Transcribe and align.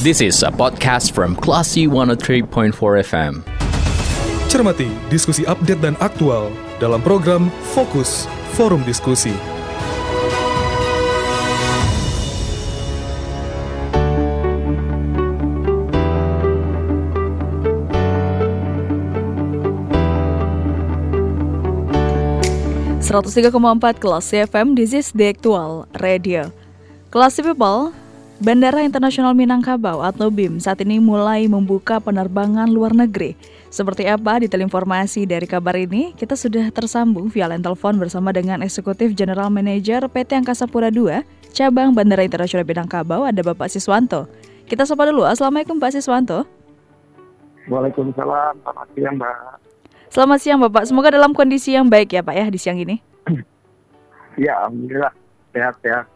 This 0.00 0.24
is 0.24 0.40
a 0.40 0.48
podcast 0.48 1.12
from 1.12 1.36
Classy 1.36 1.84
103.4 1.84 2.72
FM. 3.04 3.44
Cermati 4.48 4.88
diskusi 5.12 5.44
update 5.44 5.84
dan 5.84 5.92
aktual 6.00 6.48
dalam 6.80 7.04
program 7.04 7.52
Fokus 7.76 8.24
Forum 8.56 8.80
Diskusi. 8.88 9.36
empat 23.10 24.00
kelas 24.00 24.32
FM, 24.32 24.74
this 24.78 24.96
is 24.96 25.12
the 25.12 25.30
actual 25.30 25.84
radio. 26.00 26.48
Kelas 27.12 27.36
People, 27.42 27.92
Bandara 28.40 28.80
Internasional 28.80 29.36
Minangkabau 29.36 30.00
atau 30.00 30.32
BIM 30.32 30.64
saat 30.64 30.80
ini 30.80 30.96
mulai 30.96 31.44
membuka 31.44 32.00
penerbangan 32.00 32.72
luar 32.72 32.96
negeri. 32.96 33.36
Seperti 33.68 34.08
apa 34.08 34.40
detail 34.40 34.64
informasi 34.64 35.28
dari 35.28 35.44
kabar 35.44 35.76
ini? 35.76 36.16
Kita 36.16 36.32
sudah 36.32 36.72
tersambung 36.72 37.28
via 37.28 37.52
line 37.52 37.60
telepon 37.60 38.00
bersama 38.00 38.32
dengan 38.32 38.64
Eksekutif 38.64 39.12
General 39.12 39.52
Manager 39.52 40.08
PT 40.08 40.40
Angkasa 40.40 40.64
Pura 40.64 40.88
II, 40.88 41.20
Cabang 41.52 41.92
Bandara 41.92 42.24
Internasional 42.24 42.64
Minangkabau, 42.64 43.28
ada 43.28 43.44
Bapak 43.44 43.68
Siswanto. 43.68 44.24
Kita 44.64 44.88
sapa 44.88 45.04
dulu. 45.04 45.28
Assalamualaikum 45.28 45.76
Pak 45.76 46.00
Siswanto. 46.00 46.48
Waalaikumsalam. 47.68 48.56
Selamat 48.64 48.88
siang, 48.96 49.14
Mbak. 49.20 49.36
Selamat 50.08 50.38
siang, 50.40 50.58
Bapak. 50.64 50.88
Semoga 50.88 51.12
dalam 51.12 51.36
kondisi 51.36 51.76
yang 51.76 51.92
baik 51.92 52.16
ya, 52.16 52.24
Pak 52.24 52.32
ya 52.32 52.48
di 52.48 52.56
siang 52.56 52.80
ini. 52.80 52.96
Ya, 54.40 54.56
alhamdulillah 54.64 55.12
sehat-sehat. 55.52 56.06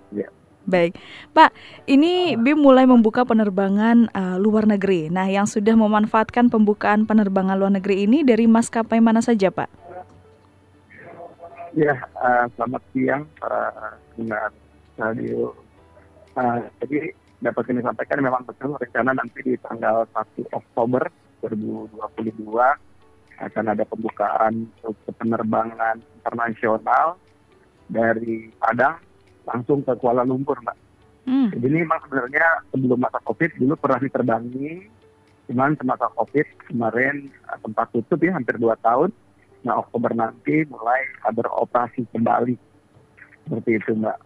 Baik, 0.64 0.96
Pak. 1.36 1.52
Ini 1.84 2.40
BIM 2.40 2.56
mulai 2.56 2.88
membuka 2.88 3.20
penerbangan 3.28 4.08
uh, 4.16 4.36
luar 4.40 4.64
negeri. 4.64 5.12
Nah, 5.12 5.28
yang 5.28 5.44
sudah 5.44 5.76
memanfaatkan 5.76 6.48
pembukaan 6.48 7.04
penerbangan 7.04 7.52
luar 7.60 7.72
negeri 7.76 8.08
ini 8.08 8.24
dari 8.24 8.48
maskapai 8.48 8.96
mana 8.96 9.20
saja, 9.20 9.52
Pak? 9.52 9.68
Ya, 11.76 12.00
uh, 12.16 12.48
selamat 12.56 12.80
siang 12.96 13.28
para 13.36 13.92
pendengar 14.16 14.50
radio. 14.96 15.52
Uh, 16.32 16.64
jadi 16.80 17.12
dapat 17.44 17.62
kami 17.68 17.84
sampaikan 17.84 18.24
memang 18.24 18.42
betul 18.48 18.72
rencana 18.80 19.12
nanti 19.12 19.44
di 19.44 19.54
tanggal 19.60 20.08
1 20.16 20.48
Oktober 20.48 21.12
2022 21.44 22.40
akan 23.36 23.64
ada 23.68 23.84
pembukaan 23.84 24.64
untuk 24.80 25.12
penerbangan 25.20 26.00
internasional 26.00 27.20
dari 27.92 28.48
Padang 28.56 28.96
langsung 29.48 29.84
ke 29.84 29.92
Kuala 30.00 30.24
Lumpur, 30.24 30.58
Mbak. 30.60 30.76
Hmm. 31.24 31.48
Jadi 31.56 31.66
ini 31.72 31.78
memang 31.88 32.00
sebenarnya 32.04 32.46
sebelum 32.68 32.98
masa 33.00 33.16
COVID 33.24 33.56
dulu 33.56 33.74
pernah 33.80 34.00
diterbangi, 34.00 34.88
cuman 35.48 35.72
semasa 35.80 36.12
COVID 36.12 36.46
kemarin 36.68 37.32
tempat 37.64 37.86
eh, 37.88 37.92
tutup 38.00 38.20
ya 38.20 38.36
hampir 38.36 38.60
dua 38.60 38.76
tahun. 38.84 39.08
Nah 39.64 39.80
Oktober 39.80 40.12
nanti 40.12 40.68
mulai 40.68 41.00
beroperasi 41.24 42.04
kembali 42.12 42.56
seperti 43.48 43.70
itu, 43.80 43.90
Mbak. 43.96 44.18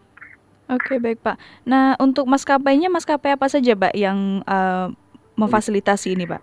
Oke 0.69 0.99
baik 0.99 1.23
Pak. 1.23 1.39
Nah 1.71 1.95
untuk 2.03 2.27
maskapainya 2.27 2.91
maskapai 2.91 3.39
apa 3.39 3.47
saja, 3.47 3.79
Pak, 3.79 3.95
yang 3.95 4.43
uh, 4.43 4.91
memfasilitasi 5.39 6.19
ini, 6.19 6.27
Pak? 6.27 6.43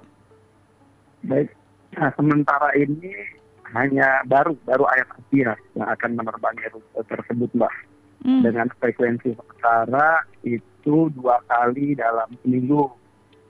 Baik. 1.27 1.51
Nah 1.99 2.09
sementara 2.15 2.71
ini 2.79 3.11
hanya 3.75 4.23
baru 4.23 4.55
baru 4.63 4.87
ayat 4.87 5.07
Asia 5.19 5.51
yang 5.75 5.87
akan 5.91 6.15
menerbangi 6.15 6.63
rute 6.71 7.03
tersebut, 7.11 7.51
Mbak 7.51 7.94
hmm. 8.25 8.41
dengan 8.41 8.67
frekuensi 8.73 9.37
sementara 9.37 10.25
itu 10.41 11.13
dua 11.13 11.37
kali 11.45 11.93
dalam 11.93 12.33
seminggu. 12.41 12.89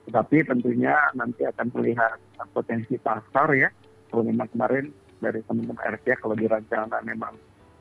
Tetapi 0.06 0.46
tentunya 0.46 0.94
nanti 1.18 1.42
akan 1.42 1.72
melihat 1.74 2.20
potensi 2.54 2.94
pasar 3.00 3.50
ya. 3.56 3.72
Kalau 4.12 4.22
memang 4.22 4.46
kemarin 4.54 4.92
dari 5.18 5.42
teman-teman 5.48 5.80
RT 5.98 6.22
kalau 6.22 6.36
dirancang 6.38 6.86
memang 7.02 7.34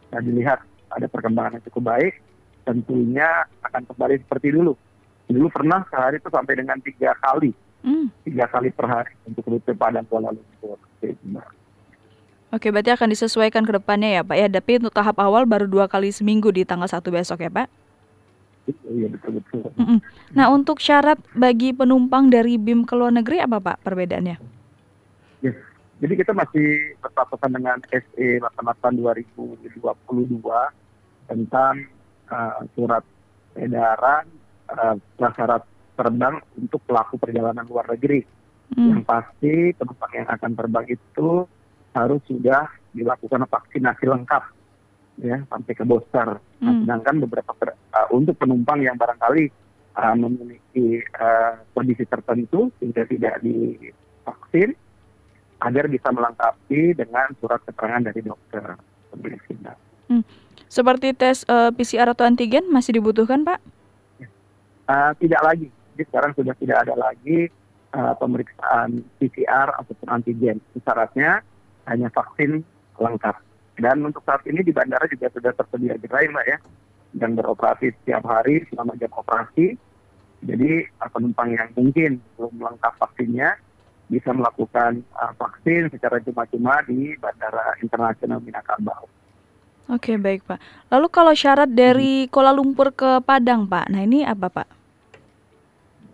nah, 0.10 0.22
dilihat 0.24 0.64
ada 0.90 1.06
perkembangan 1.12 1.60
yang 1.60 1.66
cukup 1.70 1.84
baik, 1.92 2.14
tentunya 2.64 3.46
akan 3.62 3.84
kembali 3.92 4.16
seperti 4.26 4.56
dulu. 4.56 4.74
Dulu 5.26 5.48
pernah 5.52 5.84
sehari 5.90 6.18
itu 6.22 6.30
sampai 6.30 6.54
dengan 6.58 6.78
tiga 6.82 7.14
kali, 7.18 7.52
hmm. 7.84 8.08
tiga 8.26 8.46
kali 8.50 8.70
per 8.72 8.88
hari 8.88 9.14
untuk 9.26 9.46
rute 9.50 9.74
Padang 9.74 10.06
Kuala 10.08 10.34
Lumpur. 10.34 10.78
Oke, 10.78 11.14
berarti 12.60 12.92
akan 12.94 13.08
disesuaikan 13.12 13.64
ke 13.68 13.76
depannya 13.76 14.20
ya 14.20 14.22
Pak 14.24 14.38
ya. 14.38 14.48
Tapi 14.48 14.72
untuk 14.84 14.94
tahap 14.94 15.18
awal 15.20 15.44
baru 15.50 15.66
dua 15.68 15.86
kali 15.90 16.10
seminggu 16.12 16.52
di 16.54 16.64
tanggal 16.64 16.88
satu 16.88 17.12
besok 17.12 17.44
ya 17.44 17.52
Pak? 17.52 17.68
Iya 18.90 19.08
betul 19.14 19.32
betul. 19.42 19.62
Mm 19.78 19.86
-mm. 19.86 20.00
Nah 20.34 20.50
untuk 20.50 20.82
syarat 20.82 21.22
bagi 21.38 21.70
penumpang 21.70 22.34
dari 22.34 22.58
BIM 22.58 22.86
ke 22.90 22.98
luar 22.98 23.14
negeri 23.14 23.44
apa 23.46 23.62
Pak 23.62 23.86
perbedaannya? 23.86 24.38
Ya, 25.46 25.54
jadi 26.02 26.14
kita 26.18 26.34
masih 26.34 26.98
berpatokan 27.00 27.54
dengan 27.54 27.78
SE 27.94 28.28
88 28.42 28.98
2022 28.98 29.80
tentang 31.30 31.76
uh, 32.30 32.62
surat 32.74 33.06
edaran 33.56 34.26
uh, 34.70 34.98
prasyarat 35.16 35.64
terbang 35.96 36.42
untuk 36.60 36.84
pelaku 36.84 37.16
perjalanan 37.16 37.64
luar 37.64 37.88
negeri. 37.96 38.26
Hmm. 38.76 38.98
Yang 38.98 39.02
pasti 39.08 39.54
penumpang 39.78 40.12
yang 40.18 40.28
akan 40.28 40.52
terbang 40.58 40.86
itu 40.90 41.30
harus 41.96 42.20
sudah 42.28 42.68
dilakukan 42.92 43.48
vaksinasi 43.48 44.04
lengkap 44.04 44.44
ya 45.24 45.40
sampai 45.48 45.74
ke 45.74 45.84
booster. 45.88 46.28
Nah, 46.28 46.40
hmm. 46.60 46.64
Nah, 46.68 46.74
sedangkan 46.84 47.16
beberapa 47.24 47.52
uh, 47.96 48.08
untuk 48.12 48.36
penumpang 48.36 48.84
yang 48.84 49.00
barangkali 49.00 49.48
uh, 49.96 50.16
memiliki 50.20 51.00
uh, 51.16 51.64
kondisi 51.72 52.04
tertentu 52.04 52.68
sehingga 52.80 53.08
tidak 53.08 53.40
divaksin 53.40 54.76
agar 55.64 55.88
bisa 55.88 56.12
melengkapi 56.12 56.94
dengan 56.94 57.32
surat 57.40 57.64
keterangan 57.64 58.12
dari 58.12 58.20
dokter. 58.22 58.76
Hmm. 60.12 60.24
Seperti 60.68 61.16
tes 61.16 61.48
uh, 61.48 61.72
PCR 61.72 62.12
atau 62.12 62.28
antigen 62.28 62.68
masih 62.68 63.00
dibutuhkan, 63.00 63.48
Pak? 63.48 63.60
Uh, 64.86 65.12
tidak 65.18 65.42
lagi. 65.42 65.68
Jadi 65.96 66.04
sekarang 66.12 66.32
sudah 66.36 66.56
tidak 66.60 66.78
ada 66.84 66.94
lagi 67.00 67.48
uh, 67.96 68.14
pemeriksaan 68.20 69.02
PCR 69.18 69.72
ataupun 69.80 70.08
antigen. 70.12 70.60
Syaratnya 70.76 71.42
hanya 71.90 72.10
vaksin 72.14 72.62
lengkap. 72.98 73.36
Dan 73.76 74.08
untuk 74.08 74.24
saat 74.24 74.44
ini 74.48 74.64
di 74.64 74.72
bandara 74.72 75.04
juga 75.12 75.28
sudah 75.36 75.52
tersedia 75.52 76.00
gerai 76.00 76.32
mbak 76.32 76.46
ya, 76.48 76.58
dan 77.20 77.36
beroperasi 77.36 77.92
setiap 78.02 78.24
hari 78.28 78.64
selama 78.72 78.96
jam 78.96 79.12
operasi. 79.12 79.76
Jadi 80.46 80.72
uh, 81.02 81.10
penumpang 81.12 81.52
yang 81.52 81.70
mungkin 81.76 82.22
belum 82.38 82.56
lengkap 82.60 82.94
vaksinnya 83.02 83.58
bisa 84.06 84.30
melakukan 84.32 85.02
uh, 85.18 85.34
vaksin 85.36 85.90
secara 85.90 86.22
cuma-cuma 86.22 86.80
di 86.86 87.18
Bandara 87.18 87.74
Internasional 87.82 88.40
Minangkabau. 88.44 89.10
Oke 89.90 90.18
baik 90.18 90.46
Pak. 90.46 90.90
Lalu 90.90 91.08
kalau 91.10 91.34
syarat 91.34 91.70
dari 91.70 92.26
hmm. 92.26 92.30
Kuala 92.34 92.54
Lumpur 92.54 92.94
ke 92.94 93.22
Padang 93.22 93.66
Pak, 93.66 93.90
nah 93.90 94.02
ini 94.02 94.26
apa 94.26 94.50
Pak? 94.50 94.68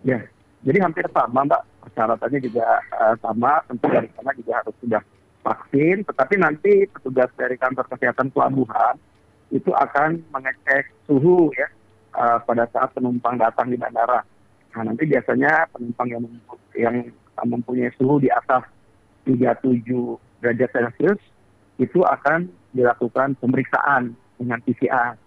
Ya, 0.02 0.18
jadi 0.66 0.82
hampir 0.82 1.06
sama 1.14 1.46
Mbak. 1.46 1.62
Persyaratannya 1.82 2.40
juga 2.40 2.66
uh, 2.94 3.14
sama, 3.20 3.60
tentu 3.68 3.86
dari 3.90 4.08
sana 4.16 4.30
juga 4.32 4.52
harus 4.62 4.74
sudah 4.80 5.02
vaksin, 5.42 6.06
tetapi 6.06 6.34
nanti 6.38 6.86
petugas 6.86 7.28
dari 7.34 7.58
kantor 7.58 7.86
kesehatan 7.90 8.30
pelabuhan 8.30 8.96
itu 9.52 9.68
akan 9.74 10.22
mengecek 10.32 10.88
suhu 11.04 11.52
ya 11.52 11.68
uh, 12.16 12.38
pada 12.46 12.64
saat 12.72 12.94
penumpang 12.96 13.36
datang 13.36 13.68
di 13.68 13.76
bandara. 13.76 14.24
Nah 14.72 14.82
nanti 14.88 15.04
biasanya 15.04 15.68
penumpang 15.74 16.08
yang 16.08 16.24
yang 16.72 16.96
mempunyai 17.44 17.92
suhu 17.98 18.22
di 18.22 18.32
atas 18.32 18.64
37 19.28 19.84
derajat 20.40 20.70
Celcius 20.72 21.20
itu 21.76 22.00
akan 22.00 22.48
dilakukan 22.72 23.36
pemeriksaan 23.42 24.16
dengan 24.40 24.58
PCR. 24.64 25.18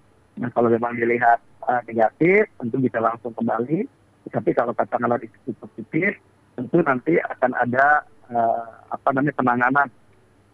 Nah 0.42 0.50
kalau 0.52 0.74
memang 0.74 0.98
dilihat 0.98 1.40
uh, 1.70 1.84
negatif, 1.86 2.50
tentu 2.58 2.81
bisa 2.81 2.98
langsung 2.98 3.36
kembali. 3.38 3.86
Tapi 4.25 4.58
kalau 4.58 4.74
katakanlah 4.74 5.22
di 5.22 5.30
positif, 5.54 6.18
tentu 6.57 6.81
nanti 6.81 7.22
akan 7.22 7.51
ada 7.62 8.01
uh, 8.34 8.89
apa 8.89 9.13
namanya 9.13 9.38
penanganan 9.38 9.88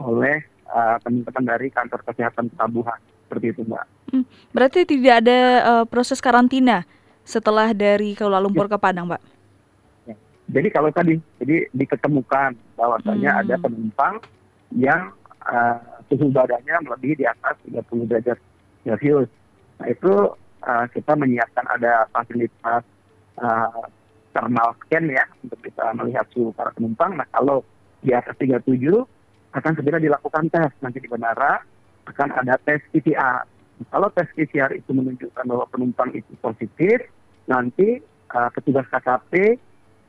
oleh 0.01 0.42
uh, 0.68 0.98
teman-teman 1.06 1.44
dari 1.56 1.68
kantor 1.69 2.01
kesehatan 2.07 2.50
pelabuhan 2.53 3.00
seperti 3.27 3.56
itu 3.56 3.62
mbak. 3.63 3.86
Hmm, 4.12 4.25
berarti 4.51 4.83
tidak 4.83 5.24
ada 5.24 5.39
uh, 5.63 5.86
proses 5.88 6.19
karantina 6.19 6.83
setelah 7.24 7.71
dari 7.71 8.18
Kuala 8.18 8.44
Lumpur 8.44 8.68
ya. 8.68 8.75
ke 8.75 8.77
Padang, 8.81 9.07
mbak? 9.07 9.21
Ya. 10.03 10.15
Jadi 10.51 10.68
kalau 10.74 10.89
tadi, 10.92 11.15
jadi 11.39 11.69
diketemukan 11.71 12.57
bahwasanya 12.75 13.31
hmm. 13.31 13.42
ada 13.45 13.56
penumpang 13.62 14.13
yang 14.75 15.15
uh, 15.48 15.80
suhu 16.12 16.27
badannya 16.27 16.75
melebihi 16.83 17.24
di 17.24 17.25
atas 17.27 17.56
30 17.63 18.09
derajat 18.12 18.38
Celcius. 18.83 19.30
Nah 19.80 19.88
itu 19.88 20.13
uh, 20.68 20.86
kita 20.92 21.15
menyiapkan 21.15 21.65
ada 21.71 22.06
fasilitas 22.12 22.83
uh, 23.39 23.83
thermal 24.36 24.75
scan 24.83 25.07
ya 25.07 25.24
untuk 25.44 25.59
kita 25.63 25.95
melihat 25.95 26.27
suhu 26.36 26.51
para 26.51 26.75
penumpang. 26.75 27.15
Nah 27.15 27.27
kalau 27.31 27.63
di 28.04 28.12
atas 28.12 28.36
37 28.36 28.92
akan 29.51 29.74
segera 29.75 30.00
dilakukan 30.00 30.48
tes 30.48 30.71
nanti 30.80 31.03
di 31.03 31.07
bandara 31.12 31.59
akan 32.07 32.30
ada 32.33 32.56
tes 32.63 32.81
PCR. 32.92 33.45
Kalau 33.89 34.09
tes 34.13 34.30
PCR 34.38 34.71
itu 34.77 34.92
menunjukkan 34.94 35.44
bahwa 35.48 35.65
penumpang 35.69 36.13
itu 36.13 36.33
positif, 36.38 37.01
nanti 37.50 37.98
uh, 38.31 38.50
petugas 38.53 38.86
KKP 38.89 39.57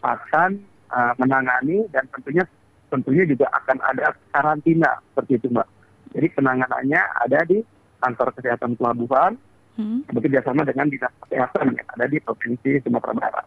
akan 0.04 0.60
uh, 0.92 1.12
menangani 1.16 1.88
dan 1.90 2.04
tentunya 2.12 2.44
tentunya 2.92 3.24
juga 3.24 3.48
akan 3.48 3.80
ada 3.80 4.12
karantina 4.34 5.00
seperti 5.12 5.40
itu 5.40 5.46
mbak. 5.48 5.68
Jadi 6.12 6.26
penanganannya 6.36 7.00
ada 7.24 7.40
di 7.48 7.64
kantor 8.04 8.36
kesehatan 8.36 8.76
pelabuhan 8.76 9.40
hmm. 9.80 10.12
bekerja 10.12 10.44
sama 10.44 10.68
dengan 10.68 10.92
dinas 10.92 11.14
kesehatan 11.24 11.72
yang 11.72 11.88
ada 11.96 12.04
di 12.04 12.20
provinsi 12.20 12.84
Sumatera 12.84 13.16
Barat. 13.16 13.46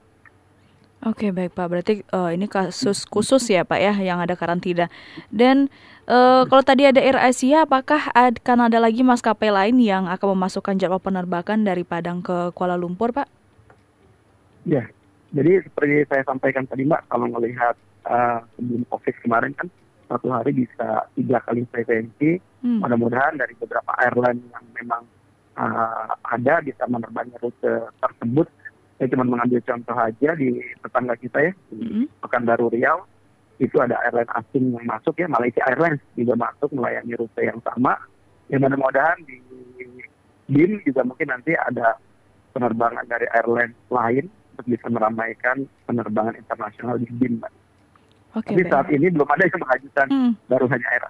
Oke 1.06 1.30
baik 1.30 1.54
Pak, 1.54 1.70
berarti 1.70 2.02
uh, 2.18 2.34
ini 2.34 2.50
kasus 2.50 3.06
khusus 3.06 3.46
ya 3.46 3.62
Pak 3.62 3.78
ya 3.78 3.94
yang 4.02 4.18
ada 4.18 4.34
karantina. 4.34 4.90
Dan 5.30 5.70
uh, 6.10 6.50
kalau 6.50 6.66
tadi 6.66 6.90
ada 6.90 6.98
Air 6.98 7.22
Asia, 7.22 7.62
apakah 7.70 8.10
akan 8.10 8.66
ada 8.66 8.82
lagi 8.82 9.06
maskapai 9.06 9.54
lain 9.54 9.78
yang 9.86 10.10
akan 10.10 10.34
memasukkan 10.34 10.82
jadwal 10.82 10.98
penerbangan 10.98 11.62
dari 11.62 11.86
Padang 11.86 12.26
ke 12.26 12.50
Kuala 12.58 12.74
Lumpur 12.74 13.14
Pak? 13.14 13.30
Ya, 14.66 14.90
jadi 15.30 15.62
seperti 15.62 16.10
saya 16.10 16.26
sampaikan 16.26 16.66
tadi 16.66 16.90
Mbak, 16.90 17.06
kalau 17.06 17.30
melihat 17.38 17.78
uh, 18.10 18.42
sebelum 18.58 18.82
COVID 18.90 19.16
kemarin 19.22 19.54
kan 19.54 19.70
satu 20.10 20.34
hari 20.34 20.58
bisa 20.58 21.06
tiga 21.14 21.38
kali 21.46 21.70
frekuensi. 21.70 22.42
Hmm. 22.66 22.82
Mudah-mudahan 22.82 23.38
dari 23.38 23.54
beberapa 23.62 23.94
airline 24.02 24.42
yang 24.50 24.66
memang 24.74 25.06
uh, 25.54 26.18
ada 26.34 26.66
bisa 26.66 26.82
menerbangi 26.90 27.38
rute 27.46 27.94
tersebut 28.02 28.50
saya 28.96 29.08
cuma 29.12 29.28
mengambil 29.28 29.60
contoh 29.64 29.96
aja 29.96 30.30
di 30.40 30.56
tetangga 30.80 31.16
kita 31.20 31.40
ya 31.40 31.54
di 31.72 31.76
mm-hmm. 31.84 32.06
Pekanbaru 32.24 32.72
Riau 32.72 33.04
itu 33.60 33.76
ada 33.80 33.96
airline 34.04 34.32
asing 34.36 34.76
yang 34.76 34.86
masuk 34.88 35.16
ya 35.16 35.28
Malaysia 35.32 35.64
Airlines 35.68 36.04
juga 36.16 36.36
masuk 36.36 36.70
melayani 36.76 37.16
rute 37.16 37.42
yang 37.44 37.60
sama 37.64 37.96
yang 38.52 38.62
mudah-mudahan 38.64 39.20
di 39.26 39.40
BIM 40.46 40.84
juga 40.86 41.02
mungkin 41.02 41.28
nanti 41.34 41.58
ada 41.58 41.98
penerbangan 42.54 43.04
dari 43.10 43.26
airline 43.34 43.74
lain 43.90 44.26
untuk 44.56 44.66
bisa 44.72 44.88
meramaikan 44.88 45.66
penerbangan 45.90 46.38
internasional 46.38 46.96
di 47.02 47.10
BIM. 47.10 47.42
Oke, 48.36 48.52
Tapi 48.52 48.64
saat 48.68 48.88
ini 48.92 49.10
belum 49.12 49.28
ada 49.28 49.48
yang 49.48 49.60
mengajukan 49.64 50.08
hmm. 50.12 50.32
baru 50.52 50.66
hanya 50.68 50.88
Air 50.92 51.04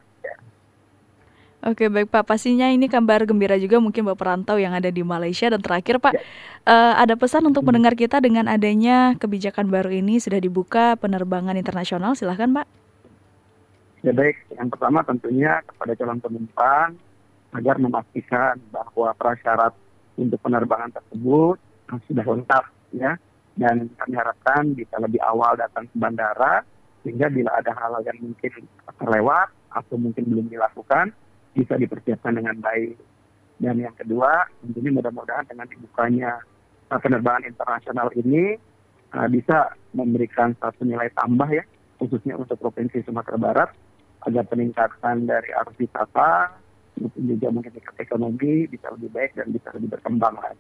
Oke 1.65 1.89
baik 1.89 2.13
Pak, 2.13 2.29
pastinya 2.29 2.69
ini 2.69 2.85
kabar 2.85 3.25
gembira 3.25 3.57
juga 3.57 3.81
mungkin 3.81 4.05
buat 4.05 4.13
perantau 4.13 4.61
yang 4.61 4.77
ada 4.77 4.93
di 4.93 5.01
Malaysia 5.01 5.49
dan 5.49 5.65
terakhir 5.65 5.97
Pak, 5.97 6.13
ya. 6.13 6.21
uh, 6.69 6.93
ada 7.01 7.17
pesan 7.17 7.41
untuk 7.41 7.65
hmm. 7.65 7.73
mendengar 7.73 7.97
kita 7.97 8.21
dengan 8.21 8.45
adanya 8.45 9.17
kebijakan 9.17 9.73
baru 9.73 9.89
ini 9.89 10.21
sudah 10.21 10.37
dibuka 10.37 10.93
penerbangan 11.01 11.57
internasional, 11.57 12.13
silahkan 12.13 12.53
Pak. 12.53 12.69
Ya 14.05 14.13
baik, 14.13 14.45
yang 14.53 14.69
pertama 14.69 15.01
tentunya 15.09 15.65
kepada 15.65 15.97
calon 15.97 16.21
penumpang 16.21 16.93
agar 17.57 17.81
memastikan 17.81 18.61
bahwa 18.69 19.09
prasyarat 19.17 19.73
untuk 20.21 20.37
penerbangan 20.45 20.93
tersebut 20.93 21.57
sudah 22.05 22.25
lengkap 22.29 22.63
ya 22.93 23.17
dan 23.57 23.89
kami 23.97 24.13
harapkan 24.13 24.77
bisa 24.77 25.01
lebih 25.01 25.17
awal 25.25 25.57
datang 25.57 25.89
ke 25.89 25.97
bandara 25.97 26.61
sehingga 27.01 27.25
bila 27.33 27.57
ada 27.57 27.73
hal-hal 27.73 28.05
yang 28.05 28.21
mungkin 28.21 28.53
terlewat 29.01 29.49
atau 29.73 29.97
mungkin 29.97 30.29
belum 30.29 30.45
dilakukan 30.53 31.09
bisa 31.55 31.79
dipersiapkan 31.79 32.35
dengan 32.35 32.59
baik. 32.59 32.99
Dan 33.55 33.79
yang 33.79 33.95
kedua, 33.95 34.51
tentunya 34.59 34.91
mudah-mudahan 34.91 35.47
dengan 35.47 35.65
dibukanya 35.71 36.43
uh, 36.91 36.99
penerbangan 36.99 37.47
internasional 37.47 38.11
ini 38.19 38.59
uh, 39.15 39.27
bisa 39.31 39.71
memberikan 39.95 40.51
satu 40.59 40.83
nilai 40.83 41.07
tambah 41.15 41.47
ya, 41.47 41.63
khususnya 42.03 42.35
untuk 42.35 42.59
Provinsi 42.59 42.99
Sumatera 43.07 43.39
Barat, 43.39 43.69
agar 44.27 44.43
peningkatan 44.51 45.23
dari 45.23 45.55
arus 45.63 45.79
wisata, 45.79 46.51
juga 46.99 47.47
mungkin 47.51 47.71
ekonomi 47.99 48.67
bisa 48.67 48.91
lebih 48.91 49.09
baik 49.11 49.31
dan 49.39 49.51
bisa 49.51 49.71
lebih 49.75 49.95
berkembang 49.95 50.35
lagi. 50.39 50.59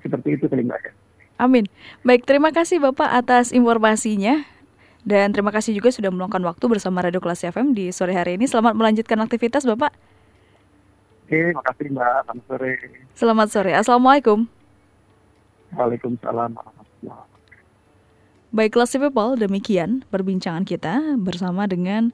Seperti 0.00 0.40
itu 0.40 0.44
paling 0.48 0.68
ya. 0.72 0.92
Amin. 1.36 1.68
Baik, 2.00 2.24
terima 2.24 2.48
kasih 2.48 2.80
Bapak 2.80 3.12
atas 3.12 3.52
informasinya. 3.52 4.55
Dan 5.06 5.30
terima 5.30 5.54
kasih 5.54 5.70
juga 5.70 5.94
sudah 5.94 6.10
meluangkan 6.10 6.42
waktu 6.42 6.66
bersama 6.66 6.98
Radio 6.98 7.22
Kelas 7.22 7.46
FM 7.46 7.78
di 7.78 7.94
sore 7.94 8.18
hari 8.18 8.34
ini. 8.34 8.50
Selamat 8.50 8.74
melanjutkan 8.74 9.22
aktivitas 9.22 9.62
Bapak. 9.62 9.94
Oke, 11.22 11.54
makasih 11.54 11.94
Mbak. 11.94 12.10
Selamat 12.26 12.42
sore. 12.50 12.72
Selamat 13.14 13.48
sore. 13.54 13.72
Assalamualaikum. 13.78 14.38
Waalaikumsalam 15.78 16.58
Baiklah 18.50 18.88
si 18.90 18.98
people, 18.98 19.38
demikian 19.38 20.02
perbincangan 20.10 20.66
kita 20.66 21.14
bersama 21.22 21.70
dengan 21.70 22.10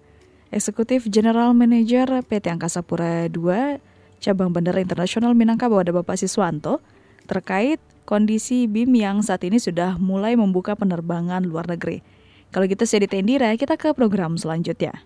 Eksekutif 0.52 1.08
General 1.08 1.56
Manager 1.56 2.20
PT 2.28 2.52
Angkasa 2.52 2.84
Pura 2.84 3.24
II 3.24 3.80
Cabang 4.20 4.52
Bandara 4.52 4.84
Internasional 4.84 5.32
Minangkabau 5.32 5.80
ada 5.80 5.96
Bapak 5.96 6.20
Siswanto 6.20 6.84
terkait 7.24 7.80
kondisi 8.04 8.68
BIM 8.68 8.92
yang 8.92 9.24
saat 9.24 9.48
ini 9.48 9.56
sudah 9.56 9.96
mulai 9.96 10.36
membuka 10.36 10.76
penerbangan 10.76 11.40
luar 11.48 11.72
negeri. 11.72 12.21
Kalau 12.52 12.68
gitu 12.68 12.84
saya 12.84 13.08
Tendira, 13.08 13.48
kita 13.56 13.80
ke 13.80 13.96
program 13.96 14.36
selanjutnya. 14.36 15.00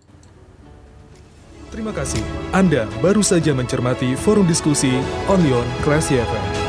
Terima 1.70 1.94
kasih. 1.94 2.22
Anda 2.50 2.90
baru 2.98 3.22
saja 3.22 3.54
mencermati 3.54 4.18
forum 4.18 4.46
diskusi 4.50 4.98
Onlyon 5.30 5.66
Classy 5.86 6.18
FM. 6.18 6.65